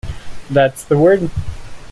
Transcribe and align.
That's 0.49 0.83
the 0.83 0.97
word. 0.97 1.29